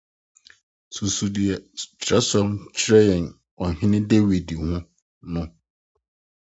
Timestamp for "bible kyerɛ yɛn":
2.05-3.23